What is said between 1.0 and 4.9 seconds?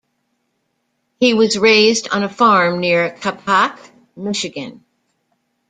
He was raised on a farm near Capac, Michigan.